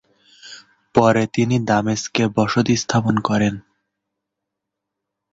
পরে 0.95 1.23
তিনি 1.33 1.55
দামেস্কে 1.69 2.23
বসতি 2.37 2.75
স্থাপন 2.77 3.15
করেন। 3.19 3.53